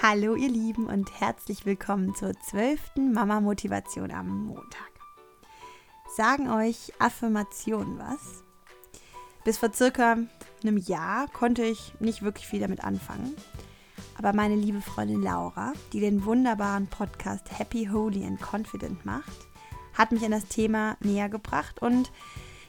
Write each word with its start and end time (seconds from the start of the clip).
Hallo 0.00 0.36
ihr 0.36 0.48
Lieben 0.48 0.86
und 0.86 1.20
herzlich 1.20 1.66
willkommen 1.66 2.14
zur 2.14 2.32
zwölften 2.38 3.12
Mama 3.12 3.40
Motivation 3.40 4.12
am 4.12 4.46
Montag. 4.46 4.92
Sagen 6.16 6.48
euch 6.48 6.92
Affirmationen 7.00 7.98
was? 7.98 8.44
Bis 9.42 9.58
vor 9.58 9.72
circa 9.74 10.16
einem 10.62 10.76
Jahr 10.76 11.26
konnte 11.26 11.64
ich 11.64 11.94
nicht 11.98 12.22
wirklich 12.22 12.46
viel 12.46 12.60
damit 12.60 12.84
anfangen. 12.84 13.34
Aber 14.16 14.32
meine 14.32 14.54
liebe 14.54 14.80
Freundin 14.80 15.20
Laura, 15.20 15.72
die 15.92 15.98
den 15.98 16.24
wunderbaren 16.24 16.86
Podcast 16.86 17.58
Happy, 17.58 17.88
Holy 17.92 18.24
and 18.24 18.40
Confident 18.40 19.04
macht, 19.04 19.48
hat 19.94 20.12
mich 20.12 20.24
an 20.24 20.30
das 20.30 20.46
Thema 20.46 20.96
näher 21.00 21.28
gebracht 21.28 21.82
und 21.82 22.12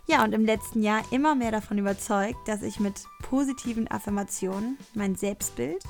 ja, 0.07 0.23
und 0.23 0.33
im 0.33 0.45
letzten 0.45 0.81
Jahr 0.81 1.03
immer 1.11 1.35
mehr 1.35 1.51
davon 1.51 1.77
überzeugt, 1.77 2.47
dass 2.47 2.63
ich 2.63 2.79
mit 2.79 3.03
positiven 3.21 3.87
Affirmationen 3.87 4.79
mein 4.95 5.13
Selbstbild 5.13 5.83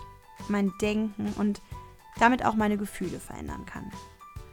mein 0.48 0.74
Denken 0.82 1.34
und 1.38 1.62
damit 2.20 2.46
auch 2.46 2.56
meine 2.56 2.78
Gefühle 2.78 3.20
verändern 3.20 3.66
kann. 3.66 3.92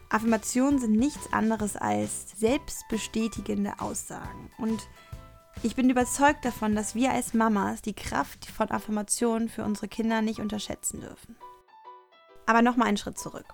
Affirmationen 0.09 0.79
sind 0.79 0.93
nichts 0.93 1.33
anderes 1.33 1.77
als 1.77 2.39
selbstbestätigende 2.39 3.81
Aussagen. 3.81 4.51
Und 4.59 4.89
ich 5.63 5.75
bin 5.75 5.91
überzeugt 5.91 6.45
davon, 6.45 6.75
dass 6.77 6.95
wir 6.95 7.13
als 7.13 7.35
Mamas 7.35 7.83
die 7.83 7.95
Kraft 7.95 8.47
von 8.47 8.71
Affirmationen 8.71 9.49
für 9.49 9.65
unsere 9.65 9.89
Kinder 9.89 10.23
nicht 10.23 10.41
unterschätzen 10.41 11.01
dürfen. 11.01 11.37
Aber 12.47 12.63
nochmal 12.63 12.89
einen 12.89 12.97
Schritt 12.97 13.19
zurück. 13.19 13.47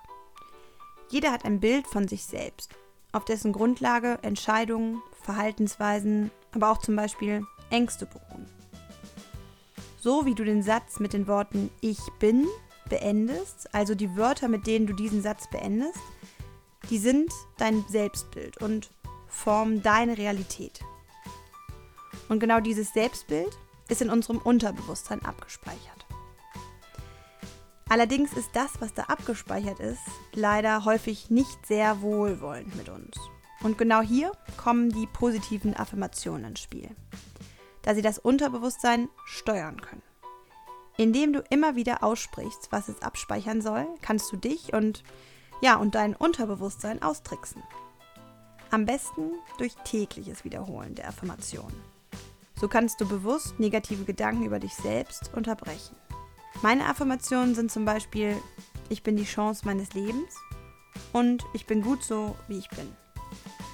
Jeder 1.09 1.31
hat 1.31 1.45
ein 1.45 1.59
Bild 1.59 1.87
von 1.87 2.07
sich 2.07 2.25
selbst, 2.25 2.71
auf 3.11 3.25
dessen 3.25 3.51
Grundlage 3.51 4.19
Entscheidungen, 4.21 5.01
Verhaltensweisen, 5.23 6.31
aber 6.53 6.71
auch 6.71 6.79
zum 6.79 6.95
Beispiel 6.95 7.45
Ängste 7.69 8.05
beruhen. 8.05 8.32
So 10.03 10.25
wie 10.25 10.35
du 10.35 10.43
den 10.43 10.63
Satz 10.63 10.99
mit 10.99 11.13
den 11.13 11.27
Worten 11.27 11.71
Ich 11.79 11.97
bin 12.19 12.45
beendest, 12.89 13.73
also 13.73 13.95
die 13.95 14.17
Wörter, 14.17 14.49
mit 14.49 14.67
denen 14.67 14.85
du 14.85 14.91
diesen 14.91 15.21
Satz 15.21 15.49
beendest, 15.49 15.97
die 16.89 16.97
sind 16.97 17.31
dein 17.57 17.85
Selbstbild 17.87 18.57
und 18.57 18.91
formen 19.29 19.81
deine 19.81 20.17
Realität. 20.17 20.81
Und 22.27 22.41
genau 22.41 22.59
dieses 22.59 22.91
Selbstbild 22.91 23.57
ist 23.87 24.01
in 24.01 24.09
unserem 24.09 24.39
Unterbewusstsein 24.39 25.23
abgespeichert. 25.23 26.05
Allerdings 27.87 28.33
ist 28.33 28.49
das, 28.51 28.71
was 28.81 28.93
da 28.93 29.03
abgespeichert 29.03 29.79
ist, 29.79 30.01
leider 30.33 30.83
häufig 30.83 31.29
nicht 31.29 31.65
sehr 31.65 32.01
wohlwollend 32.01 32.75
mit 32.75 32.89
uns. 32.89 33.15
Und 33.61 33.77
genau 33.77 34.01
hier 34.01 34.33
kommen 34.57 34.89
die 34.89 35.07
positiven 35.07 35.73
Affirmationen 35.77 36.47
ins 36.47 36.59
Spiel 36.59 36.89
da 37.83 37.93
sie 37.93 38.01
das 38.01 38.17
Unterbewusstsein 38.17 39.09
steuern 39.25 39.79
können. 39.81 40.01
Indem 40.97 41.33
du 41.33 41.43
immer 41.49 41.75
wieder 41.75 42.03
aussprichst, 42.03 42.71
was 42.71 42.87
es 42.87 43.01
abspeichern 43.01 43.61
soll, 43.61 43.85
kannst 44.01 44.31
du 44.31 44.37
dich 44.37 44.73
und 44.73 45.03
ja, 45.61 45.75
und 45.75 45.95
dein 45.95 46.15
Unterbewusstsein 46.15 47.01
austricksen. 47.01 47.63
Am 48.69 48.85
besten 48.85 49.31
durch 49.57 49.75
tägliches 49.85 50.43
Wiederholen 50.43 50.95
der 50.95 51.07
Affirmation. 51.07 51.71
So 52.55 52.67
kannst 52.67 52.99
du 52.99 53.07
bewusst 53.07 53.59
negative 53.59 54.03
Gedanken 54.03 54.45
über 54.45 54.59
dich 54.59 54.73
selbst 54.73 55.31
unterbrechen. 55.33 55.95
Meine 56.61 56.85
Affirmationen 56.87 57.55
sind 57.55 57.71
zum 57.71 57.85
Beispiel, 57.85 58.35
ich 58.89 59.03
bin 59.03 59.17
die 59.17 59.25
Chance 59.25 59.63
meines 59.65 59.93
Lebens 59.93 60.33
und 61.11 61.43
ich 61.53 61.65
bin 61.65 61.81
gut 61.81 62.03
so, 62.03 62.35
wie 62.47 62.57
ich 62.57 62.69
bin. 62.69 62.87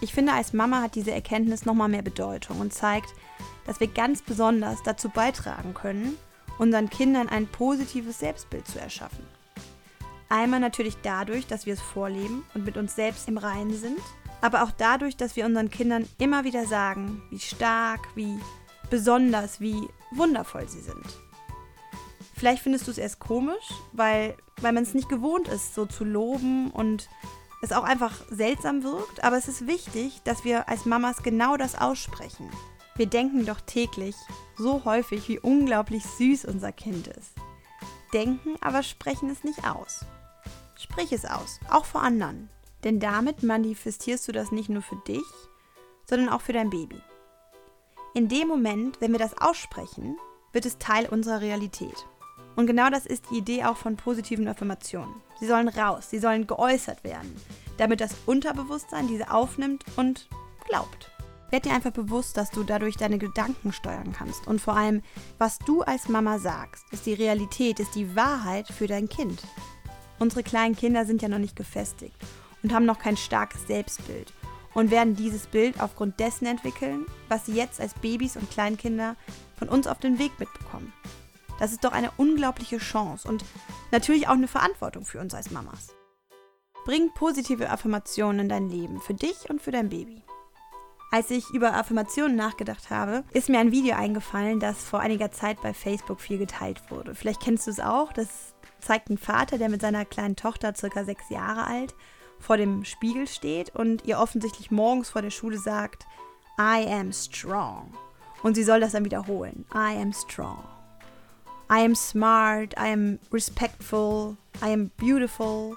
Ich 0.01 0.13
finde, 0.13 0.33
als 0.33 0.53
Mama 0.53 0.81
hat 0.81 0.95
diese 0.95 1.11
Erkenntnis 1.11 1.65
nochmal 1.65 1.89
mehr 1.89 2.01
Bedeutung 2.01 2.59
und 2.59 2.73
zeigt, 2.73 3.13
dass 3.69 3.79
wir 3.79 3.87
ganz 3.87 4.23
besonders 4.23 4.81
dazu 4.81 5.09
beitragen 5.09 5.75
können, 5.75 6.17
unseren 6.57 6.89
Kindern 6.89 7.29
ein 7.29 7.45
positives 7.45 8.17
Selbstbild 8.17 8.67
zu 8.67 8.79
erschaffen. 8.79 9.23
Einmal 10.27 10.59
natürlich 10.59 10.97
dadurch, 11.03 11.45
dass 11.45 11.67
wir 11.67 11.75
es 11.75 11.79
vorleben 11.79 12.43
und 12.55 12.65
mit 12.65 12.77
uns 12.77 12.95
selbst 12.95 13.27
im 13.27 13.37
Reinen 13.37 13.75
sind, 13.75 13.99
aber 14.41 14.63
auch 14.63 14.71
dadurch, 14.75 15.17
dass 15.17 15.35
wir 15.35 15.45
unseren 15.45 15.69
Kindern 15.69 16.09
immer 16.17 16.45
wieder 16.45 16.65
sagen, 16.65 17.21
wie 17.29 17.37
stark, 17.37 17.99
wie 18.15 18.39
besonders, 18.89 19.61
wie 19.61 19.87
wundervoll 20.09 20.67
sie 20.67 20.81
sind. 20.81 21.05
Vielleicht 22.33 22.63
findest 22.63 22.87
du 22.87 22.91
es 22.91 22.97
erst 22.97 23.19
komisch, 23.19 23.69
weil, 23.93 24.35
weil 24.61 24.73
man 24.73 24.81
es 24.81 24.95
nicht 24.95 25.09
gewohnt 25.09 25.47
ist, 25.47 25.75
so 25.75 25.85
zu 25.85 26.05
loben 26.05 26.71
und 26.71 27.07
es 27.61 27.71
auch 27.71 27.83
einfach 27.83 28.15
seltsam 28.31 28.81
wirkt, 28.81 29.23
aber 29.23 29.37
es 29.37 29.47
ist 29.47 29.67
wichtig, 29.67 30.23
dass 30.23 30.43
wir 30.43 30.67
als 30.69 30.87
Mamas 30.87 31.21
genau 31.21 31.55
das 31.55 31.75
aussprechen. 31.75 32.49
Wir 32.99 33.07
denken 33.07 33.45
doch 33.45 33.61
täglich 33.61 34.13
so 34.57 34.83
häufig, 34.83 35.29
wie 35.29 35.39
unglaublich 35.39 36.03
süß 36.03 36.43
unser 36.43 36.73
Kind 36.73 37.07
ist. 37.07 37.31
Denken, 38.13 38.57
aber 38.59 38.83
sprechen 38.83 39.29
es 39.29 39.45
nicht 39.45 39.65
aus. 39.65 40.03
Sprich 40.75 41.13
es 41.13 41.23
aus, 41.23 41.61
auch 41.69 41.85
vor 41.85 42.01
anderen. 42.01 42.49
Denn 42.83 42.99
damit 42.99 43.41
manifestierst 43.41 44.27
du 44.27 44.33
das 44.33 44.51
nicht 44.51 44.67
nur 44.67 44.81
für 44.81 45.01
dich, 45.07 45.23
sondern 46.09 46.27
auch 46.27 46.41
für 46.41 46.51
dein 46.51 46.69
Baby. 46.69 47.01
In 48.15 48.27
dem 48.27 48.49
Moment, 48.49 48.99
wenn 48.99 49.13
wir 49.13 49.19
das 49.19 49.37
aussprechen, 49.39 50.17
wird 50.51 50.65
es 50.65 50.77
Teil 50.77 51.05
unserer 51.05 51.39
Realität. 51.39 52.05
Und 52.57 52.67
genau 52.67 52.89
das 52.89 53.05
ist 53.05 53.31
die 53.31 53.37
Idee 53.37 53.63
auch 53.63 53.77
von 53.77 53.95
positiven 53.95 54.49
Affirmationen. 54.49 55.15
Sie 55.39 55.47
sollen 55.47 55.69
raus, 55.69 56.09
sie 56.09 56.19
sollen 56.19 56.47
geäußert 56.47 57.05
werden, 57.05 57.33
damit 57.77 58.01
das 58.01 58.13
Unterbewusstsein 58.25 59.07
diese 59.07 59.31
aufnimmt 59.31 59.85
und 59.95 60.27
glaubt. 60.67 61.09
Werd 61.51 61.65
dir 61.65 61.73
einfach 61.73 61.91
bewusst, 61.91 62.37
dass 62.37 62.51
du 62.51 62.63
dadurch 62.63 62.95
deine 62.95 63.17
Gedanken 63.17 63.73
steuern 63.73 64.13
kannst. 64.13 64.47
Und 64.47 64.61
vor 64.61 64.75
allem, 64.75 65.01
was 65.37 65.57
du 65.59 65.81
als 65.81 66.07
Mama 66.07 66.37
sagst, 66.37 66.85
ist 66.91 67.05
die 67.05 67.13
Realität, 67.13 67.79
ist 67.79 67.95
die 67.95 68.15
Wahrheit 68.15 68.67
für 68.67 68.87
dein 68.87 69.09
Kind. 69.09 69.41
Unsere 70.19 70.43
kleinen 70.43 70.75
Kinder 70.75 71.05
sind 71.05 71.21
ja 71.21 71.29
noch 71.29 71.39
nicht 71.39 71.55
gefestigt 71.55 72.15
und 72.61 72.73
haben 72.73 72.85
noch 72.85 72.99
kein 72.99 73.17
starkes 73.17 73.65
Selbstbild 73.67 74.33
und 74.73 74.91
werden 74.91 75.15
dieses 75.15 75.47
Bild 75.47 75.81
aufgrund 75.81 76.19
dessen 76.19 76.45
entwickeln, 76.45 77.05
was 77.29 77.45
sie 77.45 77.53
jetzt 77.53 77.81
als 77.81 77.93
Babys 77.95 78.37
und 78.37 78.51
Kleinkinder 78.51 79.15
von 79.57 79.69
uns 79.69 79.87
auf 79.87 79.99
den 79.99 80.19
Weg 80.19 80.39
mitbekommen. 80.39 80.93
Das 81.59 81.71
ist 81.71 81.83
doch 81.83 81.91
eine 81.91 82.11
unglaubliche 82.17 82.77
Chance 82.77 83.27
und 83.27 83.43
natürlich 83.91 84.27
auch 84.27 84.33
eine 84.33 84.47
Verantwortung 84.47 85.05
für 85.05 85.19
uns 85.19 85.33
als 85.33 85.51
Mamas. 85.51 85.95
Bring 86.85 87.11
positive 87.13 87.69
Affirmationen 87.69 88.41
in 88.41 88.49
dein 88.49 88.69
Leben, 88.69 89.01
für 89.01 89.13
dich 89.13 89.49
und 89.49 89.61
für 89.61 89.71
dein 89.71 89.89
Baby. 89.89 90.23
Als 91.11 91.31
ich 91.31 91.49
über 91.49 91.73
Affirmationen 91.73 92.35
nachgedacht 92.35 92.91
habe, 92.91 93.23
ist 93.33 93.49
mir 93.49 93.59
ein 93.59 93.71
Video 93.71 93.95
eingefallen, 93.95 94.59
das 94.59 94.83
vor 94.83 94.99
einiger 94.99 95.31
Zeit 95.31 95.59
bei 95.61 95.73
Facebook 95.73 96.21
viel 96.21 96.37
geteilt 96.37 96.91
wurde. 96.91 97.15
Vielleicht 97.15 97.41
kennst 97.41 97.65
du 97.65 97.71
es 97.71 97.79
auch. 97.79 98.13
Das 98.13 98.53
zeigt 98.79 99.09
einen 99.09 99.17
Vater, 99.17 99.57
der 99.57 99.69
mit 99.69 99.81
seiner 99.81 100.05
kleinen 100.05 100.35
Tochter, 100.35 100.75
circa 100.75 101.03
sechs 101.05 101.29
Jahre 101.31 101.65
alt, 101.65 101.95
vor 102.39 102.57
dem 102.57 102.85
Spiegel 102.85 103.27
steht 103.27 103.75
und 103.75 104.05
ihr 104.05 104.19
offensichtlich 104.19 104.69
morgens 104.69 105.09
vor 105.09 105.23
der 105.23 105.31
Schule 105.31 105.57
sagt, 105.57 106.05
I 106.59 106.85
am 106.87 107.11
strong. 107.11 107.91
Und 108.43 108.53
sie 108.53 108.63
soll 108.63 108.79
das 108.79 108.91
dann 108.91 109.03
wiederholen. 109.03 109.65
I 109.73 109.99
am 109.99 110.13
strong. 110.13 110.63
I 111.71 111.85
am 111.85 111.95
smart, 111.95 112.73
I 112.73 112.93
am 112.93 113.19
respectful, 113.33 114.37
I 114.63 114.73
am 114.73 114.91
beautiful. 114.97 115.75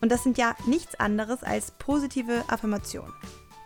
Und 0.00 0.10
das 0.10 0.22
sind 0.22 0.38
ja 0.38 0.54
nichts 0.66 0.98
anderes 0.98 1.42
als 1.42 1.72
positive 1.72 2.44
Affirmationen. 2.48 3.12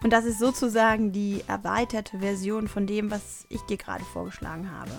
Und 0.03 0.13
das 0.13 0.25
ist 0.25 0.39
sozusagen 0.39 1.13
die 1.13 1.45
erweiterte 1.47 2.19
Version 2.19 2.67
von 2.67 2.87
dem, 2.87 3.11
was 3.11 3.47
ich 3.49 3.61
dir 3.63 3.77
gerade 3.77 4.05
vorgeschlagen 4.05 4.71
habe. 4.71 4.91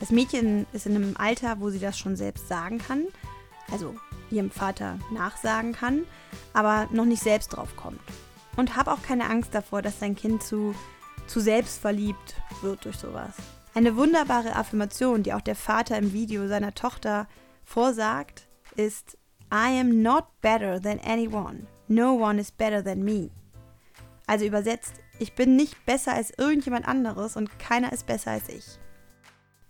Das 0.00 0.10
Mädchen 0.10 0.66
ist 0.72 0.86
in 0.86 0.96
einem 0.96 1.16
Alter, 1.16 1.60
wo 1.60 1.70
sie 1.70 1.78
das 1.78 1.96
schon 1.98 2.16
selbst 2.16 2.48
sagen 2.48 2.78
kann, 2.78 3.06
also 3.70 3.94
ihrem 4.30 4.50
Vater 4.50 4.98
nachsagen 5.12 5.72
kann, 5.72 6.02
aber 6.52 6.88
noch 6.90 7.04
nicht 7.04 7.22
selbst 7.22 7.48
drauf 7.48 7.76
kommt. 7.76 8.00
Und 8.56 8.76
hab 8.76 8.88
auch 8.88 9.02
keine 9.02 9.30
Angst 9.30 9.54
davor, 9.54 9.80
dass 9.80 9.98
dein 9.98 10.16
Kind 10.16 10.42
zu, 10.42 10.74
zu 11.26 11.40
selbstverliebt 11.40 12.34
wird 12.62 12.84
durch 12.84 12.96
sowas. 12.96 13.34
Eine 13.74 13.96
wunderbare 13.96 14.54
Affirmation, 14.54 15.22
die 15.22 15.32
auch 15.32 15.40
der 15.40 15.56
Vater 15.56 15.96
im 15.96 16.12
Video 16.12 16.46
seiner 16.48 16.74
Tochter 16.74 17.28
vorsagt, 17.64 18.48
ist 18.76 19.16
I 19.52 19.78
am 19.80 20.02
not 20.02 20.24
better 20.40 20.80
than 20.80 20.98
anyone. 21.00 21.66
No 21.88 22.14
one 22.14 22.40
is 22.40 22.50
better 22.50 22.82
than 22.82 23.02
me. 23.02 23.30
Also 24.32 24.46
übersetzt, 24.46 24.94
ich 25.18 25.34
bin 25.34 25.56
nicht 25.56 25.84
besser 25.84 26.14
als 26.14 26.32
irgendjemand 26.38 26.88
anderes 26.88 27.36
und 27.36 27.58
keiner 27.58 27.92
ist 27.92 28.06
besser 28.06 28.30
als 28.30 28.48
ich. 28.48 28.64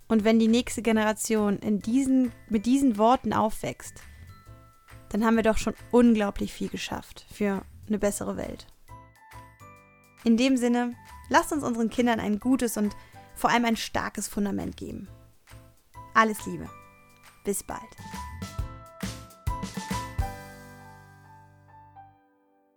Und 0.07 0.23
wenn 0.23 0.39
die 0.39 0.47
nächste 0.47 0.83
Generation 0.83 1.59
in 1.59 1.81
diesen, 1.81 2.31
mit 2.49 2.65
diesen 2.65 2.97
Worten 2.97 3.33
aufwächst, 3.33 4.05
dann 5.09 5.25
haben 5.25 5.35
wir 5.35 5.43
doch 5.43 5.59
schon 5.59 5.75
unglaublich 5.91 6.53
viel 6.53 6.69
geschafft 6.69 7.27
für 7.33 7.63
eine 7.89 7.99
bessere 7.99 8.37
Welt. 8.37 8.69
In 10.23 10.37
dem 10.37 10.57
Sinne, 10.57 10.95
lasst 11.29 11.53
uns 11.53 11.65
unseren 11.65 11.91
Kindern 11.91 12.21
ein 12.21 12.39
gutes 12.39 12.77
und 12.77 12.95
vor 13.35 13.51
allem 13.51 13.65
ein 13.65 13.77
starkes 13.77 14.29
Fundament 14.29 14.77
geben. 14.77 15.09
Alles 16.15 16.47
Liebe. 16.47 16.71
Bis 17.43 17.65
bald. 17.65 17.81